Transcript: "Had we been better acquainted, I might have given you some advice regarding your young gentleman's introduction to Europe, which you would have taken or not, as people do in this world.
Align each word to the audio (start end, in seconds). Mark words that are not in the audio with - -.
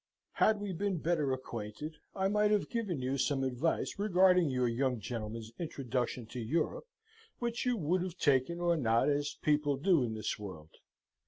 "Had 0.31 0.59
we 0.59 0.73
been 0.73 0.97
better 0.97 1.31
acquainted, 1.31 1.97
I 2.15 2.27
might 2.27 2.49
have 2.49 2.71
given 2.71 3.03
you 3.03 3.19
some 3.19 3.43
advice 3.43 3.99
regarding 3.99 4.49
your 4.49 4.67
young 4.67 4.99
gentleman's 4.99 5.51
introduction 5.59 6.25
to 6.29 6.39
Europe, 6.39 6.87
which 7.37 7.67
you 7.67 7.77
would 7.77 8.01
have 8.01 8.17
taken 8.17 8.59
or 8.59 8.75
not, 8.75 9.09
as 9.09 9.37
people 9.43 9.77
do 9.77 10.01
in 10.03 10.15
this 10.15 10.39
world. 10.39 10.71